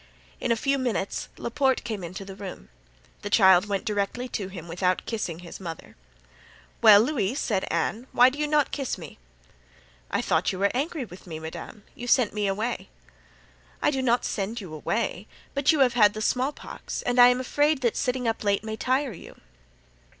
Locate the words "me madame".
11.27-11.83